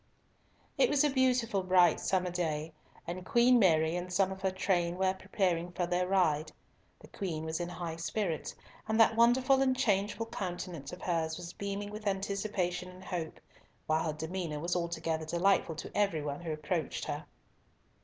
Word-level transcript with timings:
It 0.79 0.89
was 0.89 1.03
a 1.03 1.11
beautiful 1.11 1.61
bright 1.61 1.99
summer 1.99 2.31
day, 2.31 2.73
and 3.05 3.23
Queen 3.23 3.59
Mary 3.59 3.95
and 3.95 4.11
some 4.11 4.31
of 4.31 4.41
her 4.41 4.49
train 4.49 4.97
were 4.97 5.13
preparing 5.13 5.71
for 5.73 5.85
their 5.85 6.07
ride. 6.07 6.51
The 7.01 7.07
Queen 7.07 7.45
was 7.45 7.59
in 7.59 7.69
high 7.69 7.97
spirits, 7.97 8.55
and 8.87 8.99
that 8.99 9.15
wonderful 9.15 9.61
and 9.61 9.77
changeful 9.77 10.25
countenance 10.25 10.91
of 10.91 11.03
hers 11.03 11.37
was 11.37 11.53
beaming 11.53 11.91
with 11.91 12.07
anticipation 12.07 12.89
and 12.89 13.03
hope, 13.03 13.39
while 13.85 14.05
her 14.05 14.13
demeanour 14.13 14.59
was 14.59 14.75
altogether 14.75 15.23
delightful 15.25 15.75
to 15.75 15.95
every 15.95 16.23
one 16.23 16.41
who 16.41 16.51
approached 16.51 17.05
her. 17.05 17.27